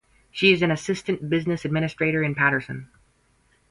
She 0.31 0.51
is 0.51 0.63
an 0.63 0.71
Assistant 0.71 1.29
Business 1.29 1.63
Administrator 1.63 2.23
in 2.23 2.33
Paterson. 2.33 2.89